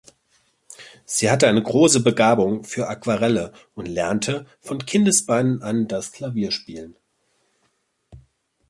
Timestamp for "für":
2.63-2.87